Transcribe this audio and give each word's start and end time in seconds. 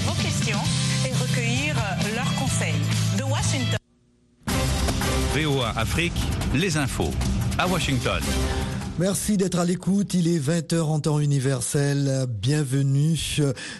vos 0.00 0.14
questions 0.22 0.60
et 1.06 1.12
recueillir 1.12 1.74
leurs 2.14 2.34
conseils. 2.34 2.74
De 3.18 3.24
Washington. 3.24 3.78
VOA 5.34 5.72
Afrique, 5.76 6.12
les 6.54 6.76
infos. 6.76 7.10
À 7.58 7.66
Washington. 7.66 8.22
Merci 8.98 9.38
d'être 9.38 9.58
à 9.58 9.64
l'écoute. 9.64 10.12
Il 10.12 10.28
est 10.28 10.38
20h 10.38 10.80
en 10.82 11.00
temps 11.00 11.18
universel. 11.18 12.26
Bienvenue. 12.28 13.18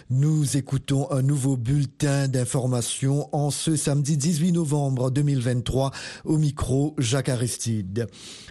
Nous 0.09 0.57
écoutons 0.57 1.09
un 1.11 1.21
nouveau 1.21 1.55
bulletin 1.55 2.27
d'information 2.27 3.29
en 3.31 3.51
ce 3.51 3.75
samedi 3.75 4.17
18 4.17 4.53
novembre 4.53 5.11
2023 5.11 5.91
au 6.25 6.37
micro 6.39 6.95
Jacques 6.97 7.29
Aristide. 7.29 8.07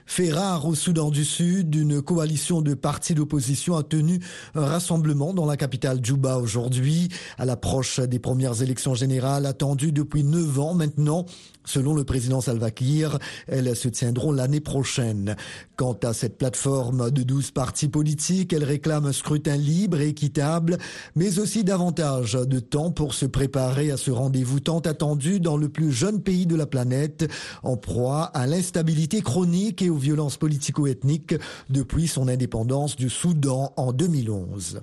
Fait 0.07 0.33
rare 0.33 0.67
au 0.67 0.77
Soudan 0.77 1.11
du 1.11 1.25
Sud, 1.25 1.75
une 1.75 2.01
coalition 2.01 2.63
de 2.63 2.75
partis 2.75 3.15
d'opposition 3.15 3.77
a 3.77 3.83
tenu 3.83 4.21
un 4.55 4.65
rassemblement 4.65 5.35
dans 5.35 5.47
la 5.47 5.57
capitale 5.57 5.99
Djouba 6.03 6.39
aujourd'hui 6.39 7.09
à 7.39 7.45
l'approche 7.45 7.99
des 7.99 8.19
premières 8.21 8.63
élections 8.63 8.95
générales 8.95 9.47
attendues 9.47 9.93
depuis 9.93 10.23
neuf 10.23 10.61
ans 10.61 10.75
maintenant. 10.75 11.27
Selon 11.65 11.95
le 11.95 12.03
président 12.03 12.41
Salva 12.41 12.73
Kiir, 12.73 13.19
elles 13.47 13.77
se 13.77 13.89
tiendront 13.89 14.33
l'année 14.33 14.61
prochaine. 14.61 15.37
Quant 15.77 15.97
à 16.03 16.13
cette 16.13 16.37
plateforme 16.37 16.53
de 16.67 17.23
12 17.23 17.51
partis 17.51 17.89
politiques, 17.89 18.53
elle 18.53 18.65
réclame 18.65 19.07
un 19.07 19.13
scrutin 19.13 19.57
libre 19.57 20.01
et 20.01 20.09
équitable, 20.09 20.79
mais 21.17 21.39
aussi 21.39 21.65
davantage 21.65 22.35
de 22.35 22.61
temps 22.61 22.91
pour 22.91 23.15
se 23.15 23.27
préparer 23.27 23.91
à 23.91 23.97
ce 23.97 24.11
rendez-vous 24.11 24.61
tant 24.61 24.81
attendu 24.81 25.41
dans 25.41 25.57
le 25.57 25.69
plus 25.69 25.91
jeune 25.91 26.23
pays 26.23 26.47
de 26.47 26.55
la 26.55 26.67
planète, 26.67 27.31
en 27.63 27.77
proie 27.77 28.25
à 28.25 28.47
l'instabilité 28.47 29.23
chronique 29.23 29.83
et 29.83 29.91
aux 29.91 29.97
violences 29.97 30.37
politico-ethniques 30.37 31.35
depuis 31.69 32.07
son 32.07 32.29
indépendance 32.29 32.97
du 32.97 33.11
Soudan 33.11 33.73
en 33.77 33.93
2011. 33.93 34.83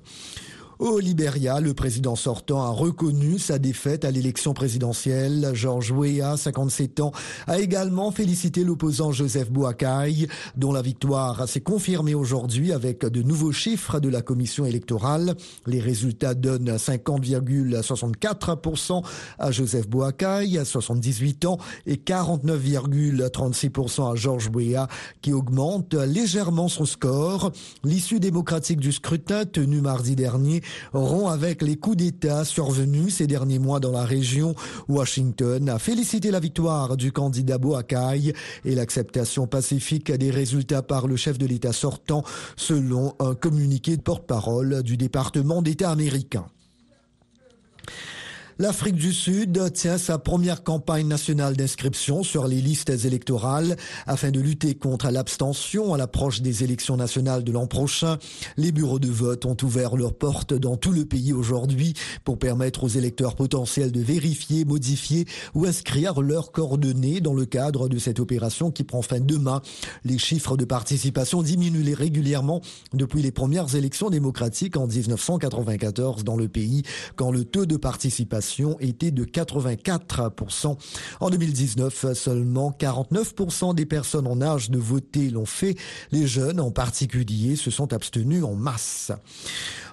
Au 0.80 0.98
Libéria, 0.98 1.60
le 1.60 1.74
président 1.74 2.16
sortant 2.16 2.62
a 2.62 2.70
reconnu 2.70 3.38
sa 3.38 3.58
défaite 3.58 4.06
à 4.06 4.10
l'élection 4.10 4.54
présidentielle. 4.54 5.50
Georges 5.52 5.92
Weah, 5.92 6.38
57 6.38 7.00
ans, 7.00 7.12
a 7.46 7.58
également 7.58 8.10
félicité 8.10 8.64
l'opposant 8.64 9.12
Joseph 9.12 9.50
Boakai, 9.50 10.26
dont 10.56 10.72
la 10.72 10.80
victoire 10.80 11.46
s'est 11.46 11.60
confirmée 11.60 12.14
aujourd'hui 12.14 12.72
avec 12.72 13.04
de 13.04 13.20
nouveaux 13.20 13.52
chiffres 13.52 14.00
de 14.00 14.08
la 14.08 14.22
commission 14.22 14.64
électorale. 14.64 15.34
Les 15.66 15.80
résultats 15.80 16.32
donnent 16.32 16.76
50,64% 16.76 19.04
à 19.38 19.50
Joseph 19.50 19.86
Boakai, 19.86 20.56
à 20.56 20.64
78 20.64 21.44
ans, 21.44 21.58
et 21.84 21.96
49,36% 21.96 24.12
à 24.12 24.14
Georges 24.16 24.48
Weah, 24.54 24.88
qui 25.20 25.34
augmente 25.34 25.92
légèrement 25.92 26.68
son 26.68 26.86
score. 26.86 27.52
L'issue 27.84 28.18
démocratique 28.18 28.80
du 28.80 28.92
scrutin 28.92 29.44
tenu 29.44 29.82
mardi 29.82 30.16
dernier 30.16 30.62
rompt 30.92 31.30
avec 31.30 31.62
les 31.62 31.76
coups 31.76 31.96
d'État 31.96 32.44
survenus 32.44 33.16
ces 33.16 33.26
derniers 33.26 33.58
mois 33.58 33.80
dans 33.80 33.92
la 33.92 34.04
région. 34.04 34.54
Washington 34.88 35.68
a 35.68 35.78
félicité 35.78 36.30
la 36.30 36.40
victoire 36.40 36.96
du 36.96 37.12
candidat 37.12 37.58
Boakai 37.58 38.34
et 38.64 38.74
l'acceptation 38.74 39.46
pacifique 39.46 40.12
des 40.12 40.30
résultats 40.30 40.82
par 40.82 41.06
le 41.06 41.16
chef 41.16 41.38
de 41.38 41.46
l'État 41.46 41.72
sortant, 41.72 42.24
selon 42.56 43.14
un 43.18 43.34
communiqué 43.34 43.96
de 43.96 44.02
porte-parole 44.02 44.82
du 44.82 44.96
département 44.96 45.62
d'État 45.62 45.90
américain. 45.90 46.46
L'Afrique 48.60 48.96
du 48.96 49.14
Sud 49.14 49.72
tient 49.72 49.96
sa 49.96 50.18
première 50.18 50.62
campagne 50.62 51.08
nationale 51.08 51.56
d'inscription 51.56 52.22
sur 52.22 52.46
les 52.46 52.60
listes 52.60 52.90
électorales 52.90 53.74
afin 54.06 54.30
de 54.30 54.38
lutter 54.38 54.74
contre 54.74 55.08
l'abstention 55.08 55.94
à 55.94 55.96
l'approche 55.96 56.42
des 56.42 56.62
élections 56.62 56.98
nationales 56.98 57.42
de 57.42 57.52
l'an 57.52 57.66
prochain. 57.66 58.18
Les 58.58 58.70
bureaux 58.70 58.98
de 58.98 59.08
vote 59.08 59.46
ont 59.46 59.56
ouvert 59.62 59.96
leurs 59.96 60.12
portes 60.12 60.52
dans 60.52 60.76
tout 60.76 60.92
le 60.92 61.06
pays 61.06 61.32
aujourd'hui 61.32 61.94
pour 62.22 62.38
permettre 62.38 62.84
aux 62.84 62.88
électeurs 62.88 63.34
potentiels 63.34 63.92
de 63.92 64.00
vérifier, 64.02 64.66
modifier 64.66 65.24
ou 65.54 65.64
inscrire 65.64 66.20
leurs 66.20 66.52
coordonnées 66.52 67.22
dans 67.22 67.32
le 67.32 67.46
cadre 67.46 67.88
de 67.88 67.98
cette 67.98 68.20
opération 68.20 68.70
qui 68.70 68.84
prend 68.84 69.00
fin 69.00 69.20
demain. 69.20 69.62
Les 70.04 70.18
chiffres 70.18 70.58
de 70.58 70.66
participation 70.66 71.40
diminuent 71.42 71.94
régulièrement 71.94 72.60
depuis 72.92 73.22
les 73.22 73.32
premières 73.32 73.74
élections 73.74 74.10
démocratiques 74.10 74.76
en 74.76 74.86
1994 74.86 76.24
dans 76.24 76.36
le 76.36 76.48
pays 76.48 76.82
quand 77.16 77.32
le 77.32 77.46
taux 77.46 77.64
de 77.64 77.78
participation 77.78 78.49
était 78.80 79.10
de 79.10 79.24
84%. 79.24 80.76
En 81.20 81.30
2019, 81.30 82.12
seulement 82.14 82.74
49% 82.78 83.74
des 83.74 83.86
personnes 83.86 84.26
en 84.26 84.40
âge 84.40 84.70
de 84.70 84.78
voter 84.78 85.30
l'ont 85.30 85.46
fait. 85.46 85.76
Les 86.12 86.26
jeunes 86.26 86.60
en 86.60 86.70
particulier 86.70 87.56
se 87.56 87.70
sont 87.70 87.92
abstenus 87.92 88.44
en 88.44 88.54
masse. 88.54 89.12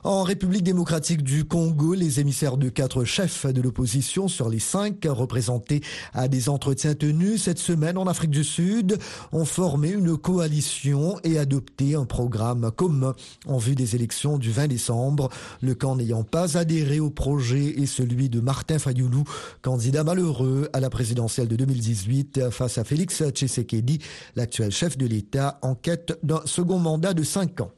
En 0.08 0.24
République 0.24 0.64
démocratique 0.64 1.22
du 1.22 1.44
Congo, 1.44 1.94
les 1.94 2.22
émissaires 2.22 2.56
de 2.56 2.70
quatre 2.70 3.04
chefs 3.04 3.46
de 3.46 3.62
l'opposition 3.62 4.30
sur 4.30 4.48
les 4.48 4.58
cinq 4.58 5.04
représentés 5.04 5.82
à 6.14 6.30
des 6.30 6.48
entretiens 6.48 6.94
tenus 6.94 7.44
cette 7.44 7.60
semaine 7.60 7.98
en 7.98 8.08
Afrique 8.08 8.30
du 8.30 8.46
Sud 8.46 9.00
ont 9.34 9.44
formé 9.44 9.90
une 9.90 10.16
coalition 10.16 11.20
et 11.26 11.38
adopté 11.38 11.96
un 11.96 12.06
programme 12.06 12.72
commun 12.72 13.16
en 13.48 13.58
vue 13.58 13.76
des 13.76 13.96
élections 13.96 14.38
du 14.38 14.50
20 14.50 14.68
décembre. 14.68 15.28
Le 15.62 15.76
camp 15.76 15.98
n'ayant 15.98 16.24
pas 16.24 16.58
adhéré 16.58 17.02
au 17.02 17.10
projet 17.10 17.78
est 17.78 17.86
celui 17.86 18.30
de 18.30 18.40
Martin 18.40 18.80
Fayoulou, 18.80 19.26
candidat 19.62 20.06
malheureux 20.06 20.70
à 20.72 20.80
la 20.80 20.90
présidentielle 20.90 21.50
de 21.50 21.58
2018 21.58 22.50
face 22.50 22.78
à 22.78 22.86
Félix 22.86 23.24
Tshisekedi, 23.32 24.00
l'actuel 24.38 24.72
chef 24.72 24.98
de 24.98 25.06
l'État 25.06 25.60
en 25.64 25.76
quête 25.76 26.18
d'un 26.24 26.44
second 26.46 26.80
mandat 26.80 27.14
de 27.14 27.24
cinq 27.24 27.60
ans. 27.60 27.72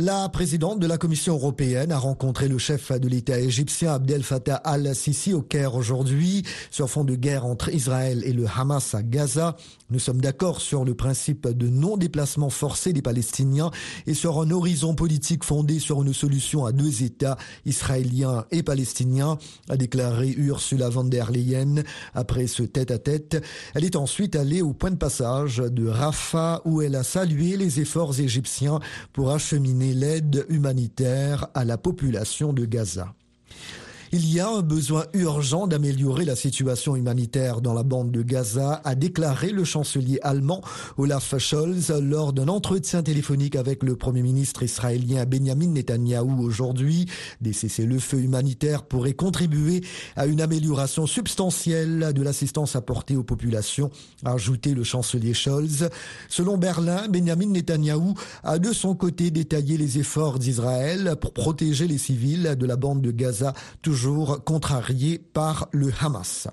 La 0.00 0.28
présidente 0.28 0.78
de 0.78 0.86
la 0.86 0.96
Commission 0.96 1.34
européenne 1.34 1.90
a 1.90 1.98
rencontré 1.98 2.46
le 2.46 2.56
chef 2.56 2.92
de 2.92 3.08
l'État 3.08 3.40
égyptien 3.40 3.94
Abdel 3.94 4.22
Fattah 4.22 4.54
al-Sisi 4.54 5.32
au 5.34 5.42
Caire 5.42 5.74
aujourd'hui 5.74 6.44
sur 6.70 6.88
fond 6.88 7.02
de 7.02 7.16
guerre 7.16 7.44
entre 7.44 7.68
Israël 7.74 8.22
et 8.24 8.32
le 8.32 8.46
Hamas 8.46 8.94
à 8.94 9.02
Gaza. 9.02 9.56
Nous 9.90 9.98
sommes 9.98 10.20
d'accord 10.20 10.60
sur 10.60 10.84
le 10.84 10.94
principe 10.94 11.48
de 11.48 11.66
non-déplacement 11.66 12.48
forcé 12.48 12.92
des 12.92 13.02
Palestiniens 13.02 13.72
et 14.06 14.14
sur 14.14 14.40
un 14.40 14.52
horizon 14.52 14.94
politique 14.94 15.42
fondé 15.42 15.80
sur 15.80 16.00
une 16.00 16.14
solution 16.14 16.64
à 16.64 16.70
deux 16.70 17.02
États, 17.02 17.36
israéliens 17.66 18.44
et 18.52 18.62
palestiniens, 18.62 19.36
a 19.68 19.76
déclaré 19.76 20.28
Ursula 20.28 20.90
von 20.90 21.04
der 21.04 21.32
Leyen 21.32 21.82
après 22.14 22.46
ce 22.46 22.62
tête-à-tête. 22.62 23.42
Elle 23.74 23.84
est 23.84 23.96
ensuite 23.96 24.36
allée 24.36 24.62
au 24.62 24.74
point 24.74 24.92
de 24.92 24.96
passage 24.96 25.56
de 25.56 25.88
Rafah 25.88 26.62
où 26.64 26.82
elle 26.82 26.94
a 26.94 27.02
salué 27.02 27.56
les 27.56 27.80
efforts 27.80 28.20
égyptiens 28.20 28.78
pour 29.12 29.32
acheminer 29.32 29.87
l'aide 29.92 30.46
humanitaire 30.48 31.48
à 31.54 31.64
la 31.64 31.78
population 31.78 32.52
de 32.52 32.64
Gaza. 32.64 33.14
Il 34.10 34.32
y 34.32 34.40
a 34.40 34.48
un 34.48 34.62
besoin 34.62 35.04
urgent 35.12 35.66
d'améliorer 35.66 36.24
la 36.24 36.34
situation 36.34 36.96
humanitaire 36.96 37.60
dans 37.60 37.74
la 37.74 37.82
bande 37.82 38.10
de 38.10 38.22
Gaza, 38.22 38.80
a 38.82 38.94
déclaré 38.94 39.50
le 39.50 39.64
chancelier 39.64 40.18
allemand 40.22 40.62
Olaf 40.96 41.36
Scholz 41.36 41.90
lors 41.90 42.32
d'un 42.32 42.48
entretien 42.48 43.02
téléphonique 43.02 43.54
avec 43.54 43.82
le 43.82 43.96
premier 43.96 44.22
ministre 44.22 44.62
israélien 44.62 45.26
Benjamin 45.26 45.66
Netanyahou 45.66 46.42
aujourd'hui. 46.42 47.04
Des 47.42 47.52
cessez-le-feu 47.52 48.20
humanitaires 48.20 48.84
pourraient 48.84 49.12
contribuer 49.12 49.82
à 50.16 50.24
une 50.24 50.40
amélioration 50.40 51.06
substantielle 51.06 52.14
de 52.14 52.22
l'assistance 52.22 52.76
apportée 52.76 53.16
aux 53.16 53.24
populations, 53.24 53.90
a 54.24 54.32
ajouté 54.32 54.72
le 54.72 54.84
chancelier 54.84 55.34
Scholz. 55.34 55.90
Selon 56.30 56.56
Berlin, 56.56 57.08
Benjamin 57.08 57.48
Netanyahou 57.48 58.14
a 58.42 58.58
de 58.58 58.72
son 58.72 58.94
côté 58.94 59.30
détaillé 59.30 59.76
les 59.76 59.98
efforts 59.98 60.38
d'Israël 60.38 61.16
pour 61.20 61.34
protéger 61.34 61.86
les 61.86 61.98
civils 61.98 62.56
de 62.58 62.66
la 62.66 62.76
bande 62.76 63.02
de 63.02 63.10
Gaza, 63.10 63.52
toujours 63.98 64.44
contrarié 64.44 65.18
par 65.18 65.66
le 65.72 65.92
Hamas. 66.00 66.46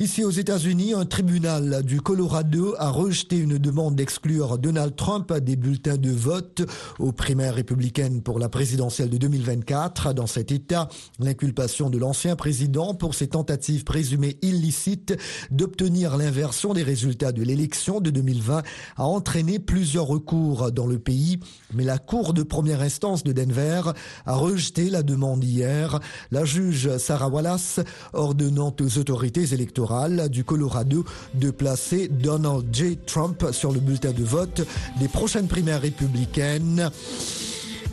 Ici 0.00 0.24
aux 0.24 0.30
États-Unis, 0.30 0.92
un 0.92 1.04
tribunal 1.04 1.84
du 1.84 2.00
Colorado 2.00 2.74
a 2.78 2.90
rejeté 2.90 3.36
une 3.36 3.58
demande 3.58 3.94
d'exclure 3.94 4.58
Donald 4.58 4.96
Trump 4.96 5.32
des 5.32 5.54
bulletins 5.54 5.96
de 5.96 6.10
vote 6.10 6.62
aux 6.98 7.12
primaires 7.12 7.54
républicaines 7.54 8.20
pour 8.20 8.40
la 8.40 8.48
présidentielle 8.48 9.08
de 9.08 9.18
2024. 9.18 10.12
Dans 10.12 10.26
cet 10.26 10.50
État, 10.50 10.88
l'inculpation 11.20 11.90
de 11.90 11.98
l'ancien 11.98 12.34
président 12.34 12.94
pour 12.94 13.14
ses 13.14 13.28
tentatives 13.28 13.84
présumées 13.84 14.36
illicites 14.42 15.16
d'obtenir 15.52 16.16
l'inversion 16.16 16.74
des 16.74 16.82
résultats 16.82 17.30
de 17.30 17.44
l'élection 17.44 18.00
de 18.00 18.10
2020 18.10 18.62
a 18.96 19.04
entraîné 19.04 19.60
plusieurs 19.60 20.06
recours 20.06 20.72
dans 20.72 20.88
le 20.88 20.98
pays. 20.98 21.38
Mais 21.72 21.84
la 21.84 21.98
Cour 21.98 22.34
de 22.34 22.42
première 22.42 22.80
instance 22.80 23.22
de 23.22 23.30
Denver 23.30 23.82
a 24.26 24.34
rejeté 24.34 24.90
la 24.90 25.04
demande 25.04 25.44
hier. 25.44 26.00
La 26.32 26.44
juge 26.44 26.96
Sarah 26.98 27.28
Wallace 27.28 27.78
ordonnant 28.12 28.74
aux 28.80 28.98
autorités 28.98 29.54
électorales 29.54 29.83
du 30.30 30.44
Colorado 30.44 31.04
de 31.34 31.50
placer 31.50 32.08
Donald 32.08 32.64
J. 32.72 32.98
Trump 33.06 33.46
sur 33.52 33.72
le 33.72 33.80
bulletin 33.80 34.12
de 34.12 34.24
vote 34.24 34.66
des 34.98 35.08
prochaines 35.08 35.46
primaires 35.46 35.82
républicaines 35.82 36.90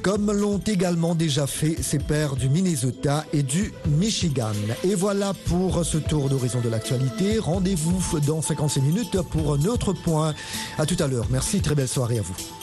comme 0.01 0.31
l'ont 0.31 0.57
également 0.57 1.15
déjà 1.15 1.45
fait 1.45 1.81
ses 1.81 1.99
pairs 1.99 2.35
du 2.35 2.49
Minnesota 2.49 3.25
et 3.33 3.43
du 3.43 3.71
Michigan. 3.87 4.51
Et 4.83 4.95
voilà 4.95 5.33
pour 5.45 5.85
ce 5.85 5.97
tour 5.97 6.27
d'horizon 6.27 6.59
de 6.59 6.69
l'actualité. 6.69 7.37
Rendez-vous 7.37 8.19
dans 8.21 8.41
56 8.41 8.81
minutes 8.81 9.21
pour 9.29 9.53
un 9.53 9.65
autre 9.65 9.93
point. 9.93 10.33
À 10.79 10.85
tout 10.85 10.97
à 10.99 11.07
l'heure. 11.07 11.27
Merci, 11.29 11.61
très 11.61 11.75
belle 11.75 11.87
soirée 11.87 12.17
à 12.17 12.21
vous. 12.23 12.60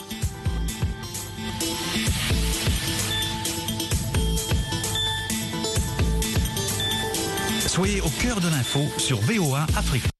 Soyez 7.79 8.01
au 8.01 8.09
cœur 8.09 8.41
de 8.41 8.49
l'info 8.49 8.81
sur 8.97 9.21
VOA 9.21 9.65
Afrique. 9.77 10.18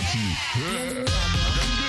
Bienvenue 0.00 1.04
à 1.04 1.79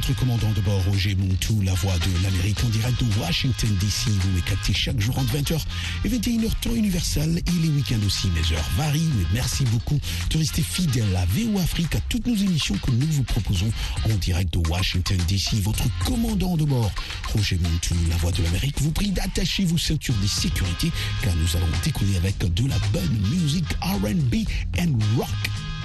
votre 0.00 0.18
commandant 0.18 0.50
de 0.52 0.62
bord 0.62 0.82
Roger 0.84 1.14
Montou, 1.14 1.60
la 1.60 1.74
voix 1.74 1.92
de 1.98 2.22
l'Amérique 2.22 2.64
en 2.64 2.68
direct 2.68 3.04
de 3.04 3.20
Washington 3.20 3.68
DC. 3.80 4.08
Vous 4.08 4.30
me 4.30 4.40
captez 4.40 4.72
chaque 4.72 4.98
jour 4.98 5.18
entre 5.18 5.34
20h 5.34 5.60
et 6.06 6.08
21h 6.08 6.48
temps 6.62 6.74
universel 6.74 7.42
et 7.46 7.62
les 7.62 7.68
week-ends 7.68 8.06
aussi. 8.06 8.28
Mes 8.28 8.56
heures 8.56 8.70
varient, 8.78 9.10
mais 9.18 9.26
merci 9.34 9.64
beaucoup 9.64 9.98
de 10.30 10.38
rester 10.38 10.62
fidèle 10.62 11.14
à 11.14 11.26
VO 11.26 11.58
Afrique, 11.58 11.96
à 11.96 12.00
toutes 12.08 12.26
nos 12.26 12.34
émissions 12.34 12.76
que 12.78 12.90
nous 12.92 13.06
vous 13.10 13.24
proposons 13.24 13.70
en 14.06 14.14
direct 14.14 14.54
de 14.54 14.66
Washington 14.70 15.18
DC. 15.28 15.60
Votre 15.60 15.84
commandant 16.06 16.56
de 16.56 16.64
bord 16.64 16.90
Roger 17.34 17.58
Montou, 17.62 17.94
la 18.08 18.16
voix 18.16 18.32
de 18.32 18.42
l'Amérique, 18.42 18.80
vous 18.80 18.92
prie 18.92 19.10
d'attacher 19.10 19.66
vos 19.66 19.78
ceintures 19.78 20.16
de 20.22 20.26
sécurité 20.26 20.90
car 21.22 21.34
nous 21.36 21.56
allons 21.58 21.68
décoller 21.84 22.16
avec 22.16 22.38
de 22.38 22.68
la 22.68 22.78
bonne 22.94 23.18
musique 23.30 23.68
R&B 23.82 24.48
and 24.78 24.98
rock. 25.18 25.28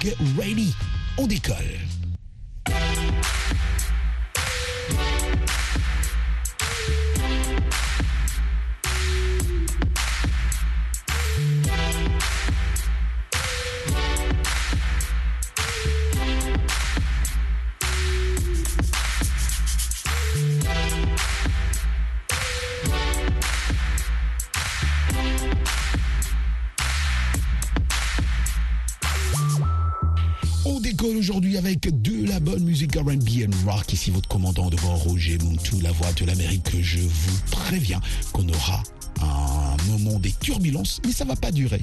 Get 0.00 0.16
ready, 0.38 0.72
on 1.18 1.26
décolle. 1.26 1.80
Ici 34.06 34.12
votre 34.12 34.28
commandant 34.28 34.70
de 34.70 34.76
bord 34.76 35.02
Roger 35.02 35.36
Montou, 35.38 35.80
la 35.80 35.90
voix 35.90 36.12
de 36.12 36.24
l'Amérique. 36.24 36.80
Je 36.80 37.00
vous 37.00 37.40
préviens 37.50 38.00
qu'on 38.32 38.48
aura 38.48 38.80
un 39.20 39.76
moment 39.88 40.20
des 40.20 40.30
turbulences, 40.30 41.00
mais 41.04 41.10
ça 41.10 41.24
va 41.24 41.34
pas 41.34 41.50
durer. 41.50 41.82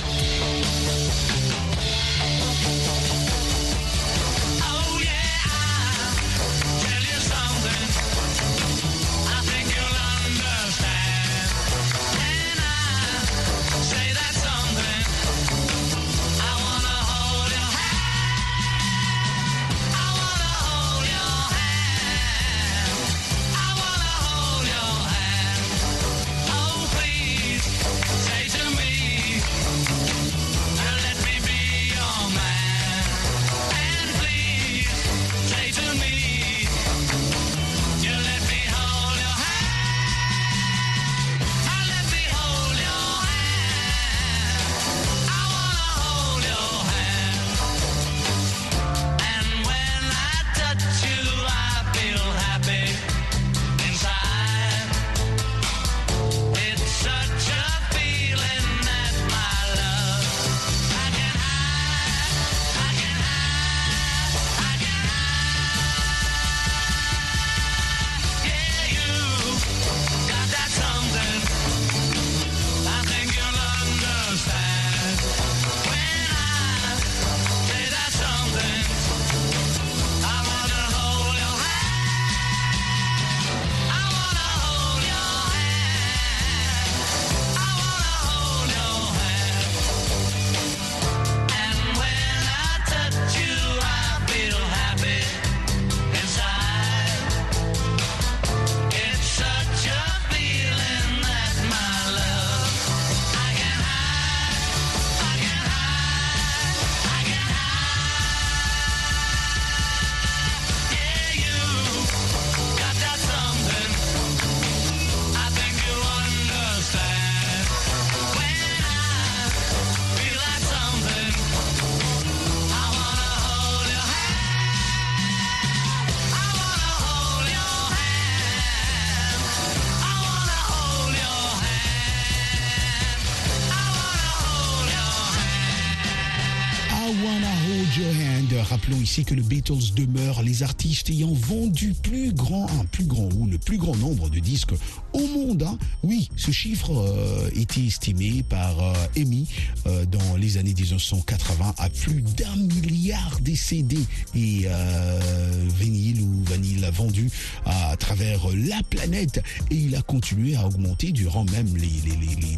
Ici 139.11 139.25
que 139.25 139.33
le 139.33 139.41
Beatles 139.41 139.93
demeure 139.93 140.41
les 140.41 140.63
artistes 140.63 141.09
ayant 141.09 141.33
vendu 141.33 141.93
plus 142.01 142.31
grand, 142.31 142.65
un 142.79 142.85
plus 142.85 143.03
grand 143.03 143.27
ou 143.35 143.45
le 143.45 143.57
plus 143.57 143.77
grand 143.77 143.97
nombre 143.97 144.29
de 144.29 144.39
disques 144.39 144.71
au 145.11 145.27
monde. 145.27 145.63
hein. 145.63 145.77
Oui, 146.01 146.29
ce 146.37 146.51
chiffre 146.51 146.93
euh, 146.93 147.49
était 147.53 147.81
estimé 147.81 148.41
par 148.41 148.79
euh, 148.79 148.93
EMI 149.17 149.49
euh, 149.85 150.05
dans 150.05 150.37
les 150.37 150.55
années 150.55 150.73
1980 150.73 151.73
à 151.77 151.89
plus 151.89 152.21
d'un 152.21 152.55
milliard 152.55 153.37
de 153.41 153.53
CD 153.53 153.97
et 154.33 154.61
euh, 154.67 155.67
vinyle 155.77 156.21
ou 156.21 156.45
vanille 156.45 156.89
vendu 156.93 157.29
à, 157.65 157.97
travers 157.97 158.47
la 158.55 158.81
planète 158.89 159.43
et 159.71 159.75
il 159.75 159.93
a 159.97 160.01
continué 160.03 160.55
à 160.55 160.65
augmenter 160.65 161.11
durant 161.11 161.43
même 161.43 161.75
les, 161.75 161.91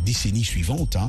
décennies 0.06 0.46
suivantes, 0.46 0.98
hein, 0.98 1.08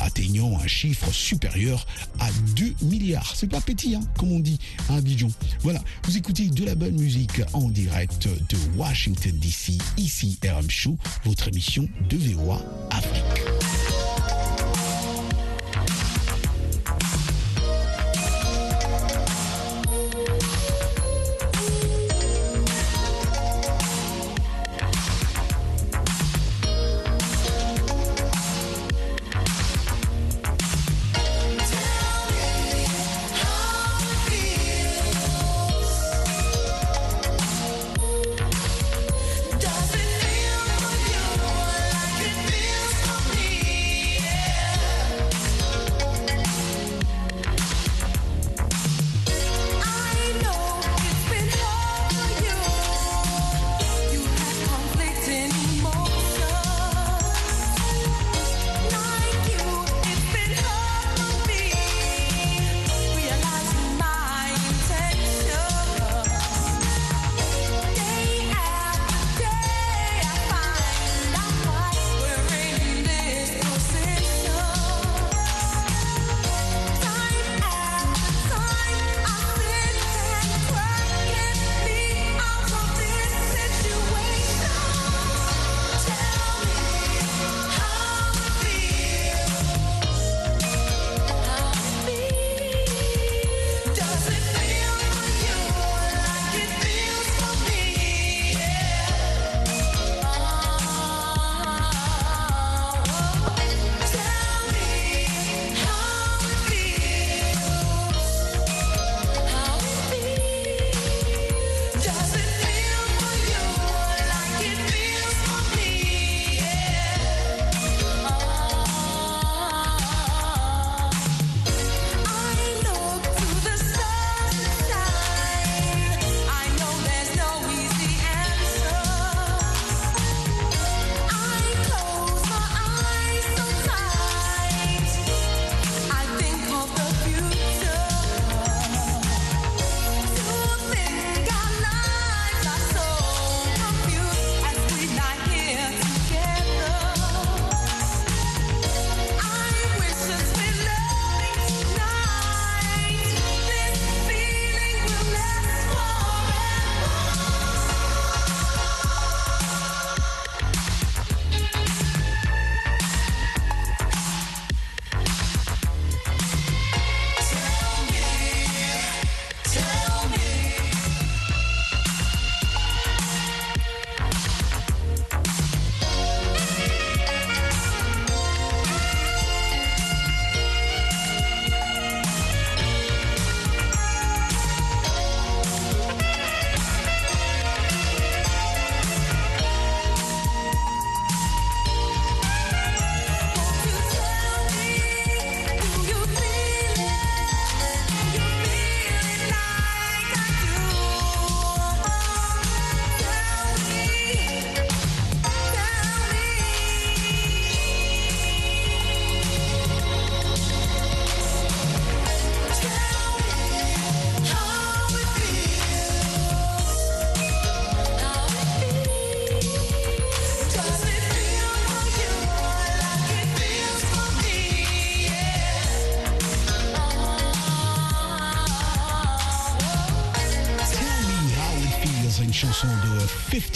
atteignant 0.00 0.58
un 0.58 0.66
chiffre 0.66 1.12
supérieur 1.12 1.86
à 2.18 2.28
2 2.56 2.74
milliards. 2.82 3.34
C'est 3.36 3.46
pas 3.46 3.60
petit, 3.60 3.94
hein, 3.94 4.02
comme 4.18 4.32
on 4.32 4.40
dit 4.40 4.58
à 4.88 4.96
Abidjan. 4.96 5.28
Voilà, 5.60 5.80
vous 6.04 6.16
écoutez 6.16 6.48
de 6.48 6.64
la 6.64 6.74
bonne 6.74 6.98
musique 6.98 7.42
en 7.52 7.68
direct 7.68 8.28
de 8.28 8.56
Washington 8.76 9.32
DC, 9.38 9.78
ici 9.96 10.38
RM 10.42 10.70
Show, 10.70 10.96
votre 11.24 11.48
émission 11.48 11.88
de 12.08 12.16
VOA 12.16 12.60
Afrique. 12.90 13.59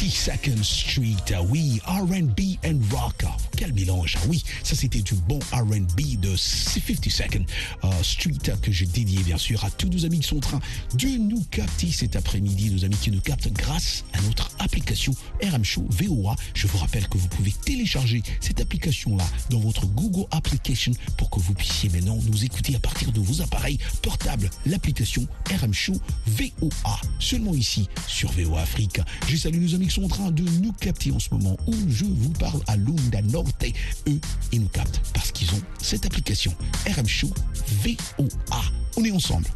52nd 0.04 0.62
Street. 0.62 1.32
we 1.50 1.80
R&B 1.86 2.58
and 2.62 2.92
rock. 2.92 3.43
Quel 3.64 3.72
mélange. 3.72 4.18
Ah 4.20 4.26
Oui, 4.28 4.44
ça 4.62 4.76
c'était 4.76 5.00
du 5.00 5.14
bon 5.14 5.38
R&B 5.50 6.20
de 6.20 6.36
52nd 6.36 7.46
euh, 7.84 7.88
Street 8.02 8.52
que 8.60 8.70
j'ai 8.70 8.84
dédié 8.84 9.22
bien 9.22 9.38
sûr 9.38 9.64
à 9.64 9.70
tous 9.70 9.88
nos 9.88 10.04
amis 10.04 10.20
qui 10.20 10.28
sont 10.28 10.36
en 10.36 10.40
train 10.40 10.60
de 10.92 11.08
nous 11.08 11.42
capter 11.50 11.90
cet 11.90 12.14
après-midi, 12.14 12.68
nos 12.68 12.84
amis 12.84 12.98
qui 13.00 13.10
nous 13.10 13.22
captent 13.22 13.50
grâce 13.54 14.04
à 14.12 14.20
notre 14.20 14.50
application 14.58 15.14
RM 15.42 15.64
Show 15.64 15.86
VOA. 15.88 16.36
Je 16.52 16.66
vous 16.66 16.76
rappelle 16.76 17.08
que 17.08 17.16
vous 17.16 17.28
pouvez 17.28 17.52
télécharger 17.64 18.22
cette 18.38 18.60
application-là 18.60 19.24
dans 19.48 19.60
votre 19.60 19.86
Google 19.86 20.26
Application 20.30 20.92
pour 21.16 21.30
que 21.30 21.40
vous 21.40 21.54
puissiez 21.54 21.88
maintenant 21.88 22.18
nous 22.30 22.44
écouter 22.44 22.76
à 22.76 22.80
partir 22.80 23.12
de 23.12 23.20
vos 23.20 23.40
appareils 23.40 23.78
portables. 24.02 24.50
L'application 24.66 25.26
RM 25.62 25.72
Show 25.72 25.98
VOA. 26.26 27.00
Seulement 27.18 27.54
ici 27.54 27.88
sur 28.08 28.30
VOA 28.32 28.60
Afrique. 28.60 29.00
Je 29.26 29.36
salue 29.36 29.62
nos 29.62 29.74
amis 29.74 29.86
qui 29.86 29.94
sont 29.94 30.04
en 30.04 30.08
train 30.08 30.30
de 30.30 30.44
nous 30.60 30.72
capter 30.72 31.12
en 31.12 31.18
ce 31.18 31.30
moment 31.30 31.56
où 31.66 31.74
je 31.88 32.04
vous 32.04 32.32
parle 32.32 32.60
à 32.66 32.76
Lunda 32.76 33.22
Norte. 33.60 33.76
Eux, 34.08 34.20
ils 34.52 34.60
nous 34.60 34.68
captent 34.68 35.00
parce 35.12 35.32
qu'ils 35.32 35.50
ont 35.54 35.62
cette 35.80 36.06
application 36.06 36.54
RM 36.86 37.06
Show 37.06 37.30
VOA. 37.82 38.62
On 38.96 39.04
est 39.04 39.12
ensemble. 39.12 39.46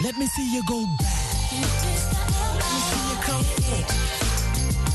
Let 0.00 0.16
me 0.16 0.26
see 0.26 0.54
you 0.54 0.62
go 0.66 0.84
back. 0.98 1.08
Let 1.52 2.64
me 2.64 2.80
see 2.86 3.02
you 3.08 3.16
come 3.22 3.44
forth. 3.44 3.92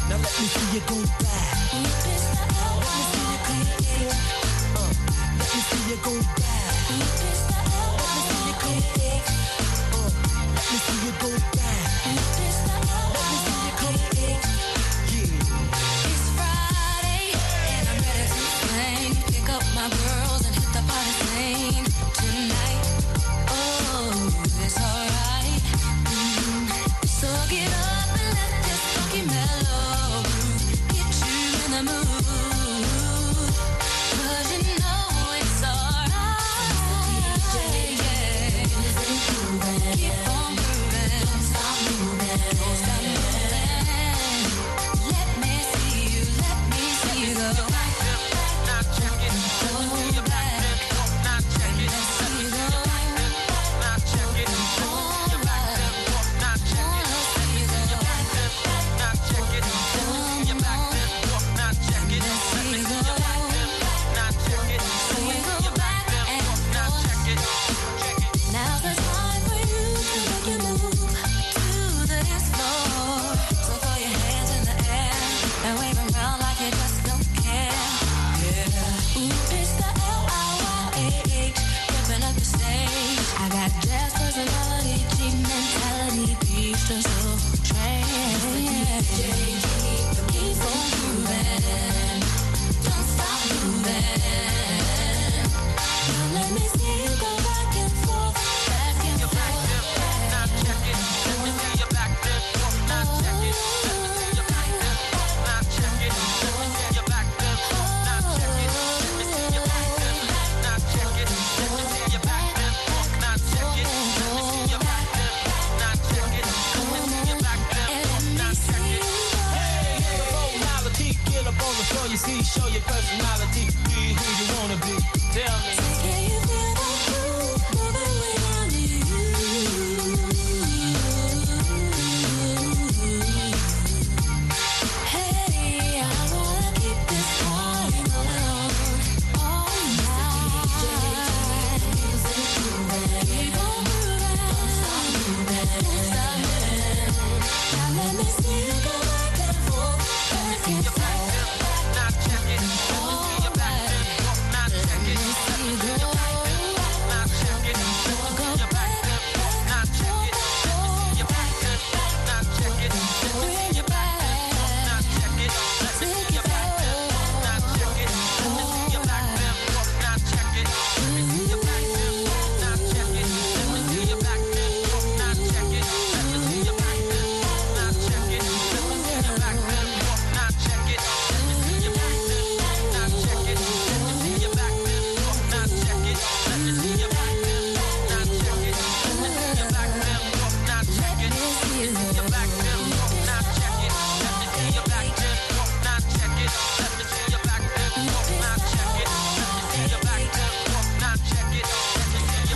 Now 0.09 0.17
let 0.17 0.39
me 0.39 0.47
see 0.47 0.67
you 0.73 0.81
go 0.87 0.95
back. 1.19 1.73
Let 1.73 1.81
me 1.83 3.03
see 3.11 3.25
you 3.31 3.37
come 3.43 3.65
forth. 3.83 4.21
Uh, 4.75 4.93
let 5.39 5.49
me 5.53 5.61
see 5.61 5.83
you 5.89 5.97
go 6.03 6.13
back. 6.21 6.42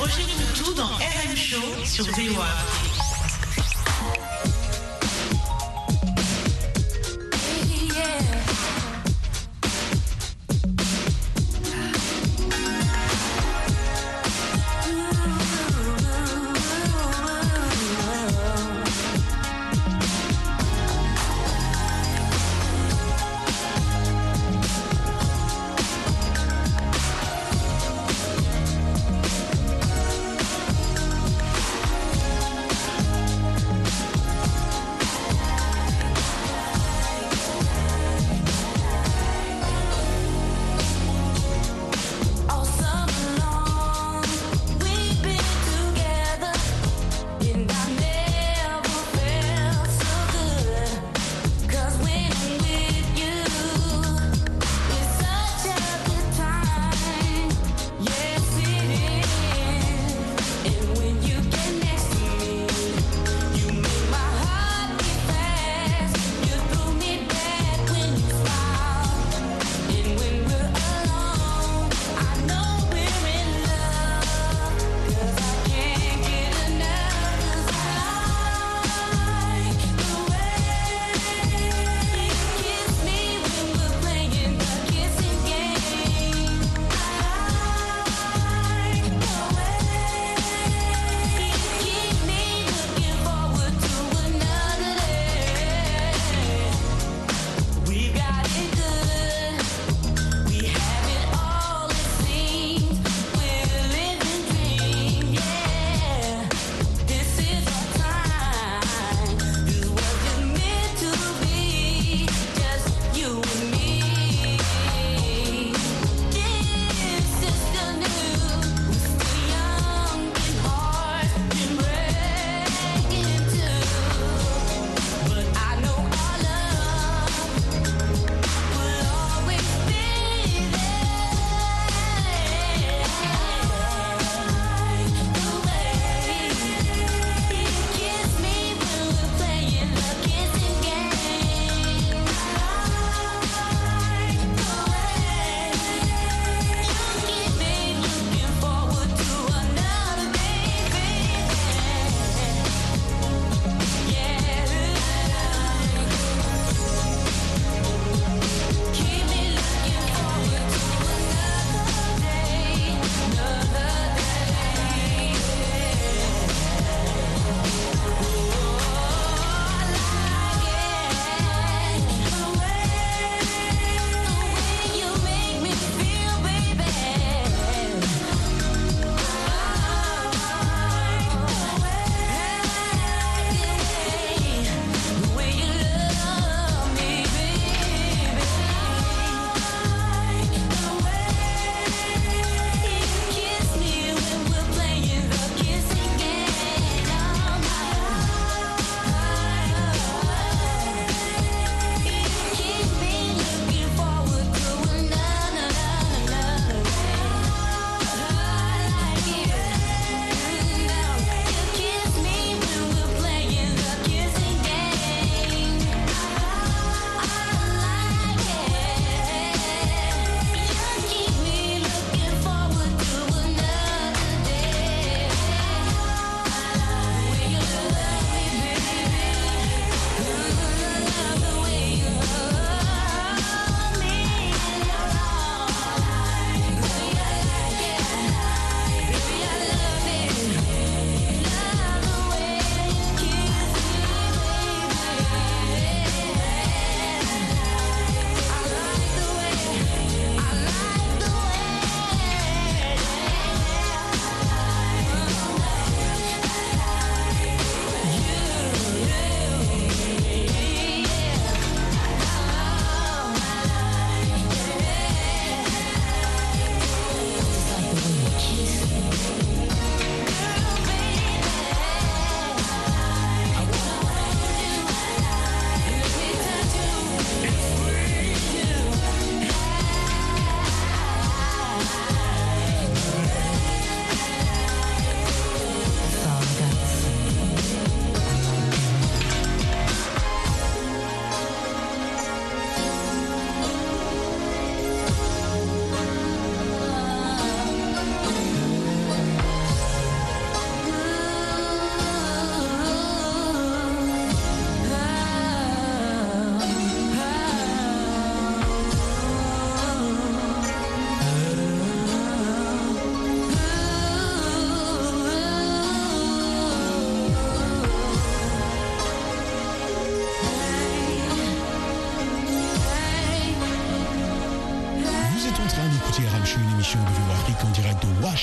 Roger 0.08 0.24
Moutou 0.40 0.74
dans 0.74 0.86
RM 0.86 1.36
Show 1.36 1.62
sur 1.84 2.06
VOA. 2.06 3.07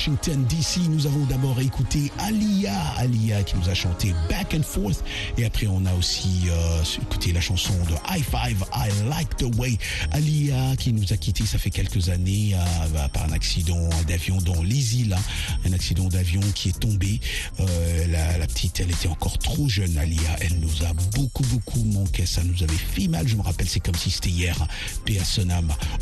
Washington 0.04 0.44
DC. 0.50 0.86
Nous 0.90 1.06
avons 1.06 1.24
d'abord 1.24 1.58
écouté 1.60 2.12
Alia, 2.18 2.78
Alia 2.98 3.42
qui 3.42 3.56
nous 3.56 3.70
a 3.70 3.72
chanté 3.72 4.12
Back 4.28 4.54
and 4.54 4.62
Forth. 4.62 5.02
Et 5.38 5.46
après, 5.46 5.66
on 5.66 5.86
a 5.86 5.94
aussi 5.94 6.42
euh, 6.50 6.82
écouté 7.00 7.32
la 7.32 7.40
chanson 7.40 7.72
de 7.88 7.94
High 8.14 8.22
Five, 8.22 8.62
I 8.74 8.90
Like 9.08 9.34
the 9.38 9.46
Way. 9.56 9.78
Alia 10.10 10.76
qui 10.76 10.92
nous 10.92 11.10
a 11.14 11.16
quittés, 11.16 11.46
ça 11.46 11.56
fait 11.56 11.70
quelques 11.70 12.10
années, 12.10 12.54
euh, 12.54 13.08
par 13.14 13.24
un 13.24 13.32
accident 13.32 13.88
d'avion 14.06 14.36
dans 14.42 14.62
les 14.62 14.96
îles. 14.96 15.16
Un 15.64 15.72
accident 15.72 16.08
d'avion 16.08 16.42
qui 16.54 16.68
est 16.68 16.78
tombé. 16.78 17.18
Euh, 17.60 18.06
la, 18.38 18.46
petite, 18.46 18.80
elle 18.80 18.90
était 18.90 19.08
encore 19.08 19.38
trop 19.38 19.70
jeune, 19.70 19.96
Alia. 19.96 20.20
Elle 20.42 20.58
nous 20.60 20.84
a 20.84 20.92
beaucoup, 21.14 21.44
beaucoup 21.44 21.82
manqué. 21.82 22.26
Ça 22.26 22.42
nous 22.44 22.62
avait 22.62 22.76
fait 22.76 23.08
mal. 23.08 23.26
Je 23.26 23.36
me 23.36 23.42
rappelle, 23.42 23.70
c'est 23.70 23.80
comme 23.80 23.96
si 23.96 24.10
c'était 24.10 24.28
hier. 24.28 24.54
Paix 25.06 25.18
à. 25.18 25.24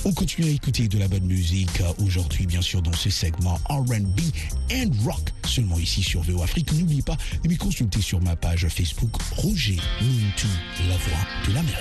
On 0.05 0.13
continue 0.13 0.49
à 0.49 0.51
écouter 0.51 0.89
de 0.89 0.99
la 0.99 1.07
bonne 1.07 1.25
musique 1.25 1.83
aujourd'hui, 2.05 2.47
bien 2.47 2.63
sûr, 2.63 2.83
dans 2.83 2.93
ce 2.93 3.09
segment 3.09 3.61
And 3.95 4.91
rock. 5.05 5.21
Seulement 5.45 5.79
ici 5.79 6.03
sur 6.03 6.23
VO 6.23 6.43
Afrique. 6.43 6.73
N'oubliez 6.73 7.03
pas 7.03 7.17
de 7.43 7.49
me 7.49 7.57
consulter 7.57 8.01
sur 8.01 8.23
ma 8.23 8.37
page 8.37 8.67
Facebook 8.69 9.21
Roger 9.37 9.77
Muntu, 10.01 10.47
la 10.89 10.97
voix 10.97 11.27
de 11.47 11.55
l'Amérique. 11.55 11.79